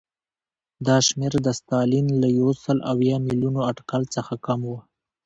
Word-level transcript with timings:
دا 0.87 0.97
شمېر 1.07 1.33
د 1.43 1.47
ستالین 1.59 2.07
له 2.21 2.27
یو 2.39 2.49
سل 2.63 2.77
اویا 2.91 3.15
میلیونه 3.25 3.59
اټکل 3.69 4.03
څخه 4.15 4.33
کم 4.45 4.59
و 4.69 4.73